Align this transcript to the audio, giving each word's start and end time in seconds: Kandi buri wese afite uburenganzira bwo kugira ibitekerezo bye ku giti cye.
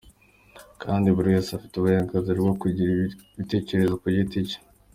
Kandi 0.83 1.07
buri 1.15 1.27
wese 1.33 1.49
afite 1.53 1.73
uburenganzira 1.75 2.37
bwo 2.43 2.53
kugira 2.61 2.89
ibitekerezo 3.35 3.93
bye 3.99 3.99
ku 4.01 4.07
giti 4.15 4.39
cye. 4.49 4.57